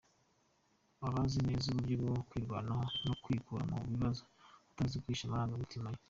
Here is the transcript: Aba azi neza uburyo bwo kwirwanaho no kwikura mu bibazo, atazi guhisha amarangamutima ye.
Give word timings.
Aba 1.05 1.19
azi 1.25 1.39
neza 1.47 1.65
uburyo 1.69 1.95
bwo 2.01 2.13
kwirwanaho 2.29 2.83
no 3.07 3.13
kwikura 3.23 3.63
mu 3.71 3.77
bibazo, 3.91 4.23
atazi 4.71 4.95
guhisha 5.03 5.25
amarangamutima 5.27 5.87
ye. 5.93 5.99